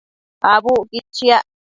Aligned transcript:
Abucquid 0.51 1.05
chiac 1.15 1.45